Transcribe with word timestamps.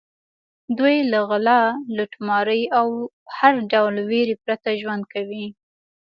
دوی 0.77 0.95
له 1.11 1.19
غلا، 1.29 1.61
لوټمارۍ 1.95 2.61
او 2.79 2.87
هر 3.37 3.53
ډول 3.71 3.95
وېرې 4.09 4.35
پرته 4.43 4.69
ژوند 4.81 5.03
کوي. 5.13 5.45